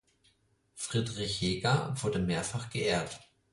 [0.73, 3.19] Friedrich Hegar wurde mehrfach geehrt.